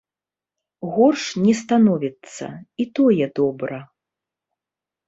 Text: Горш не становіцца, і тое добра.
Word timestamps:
Горш 0.95 1.25
не 1.43 1.53
становіцца, 1.61 2.45
і 2.83 2.89
тое 2.97 3.25
добра. 3.43 3.79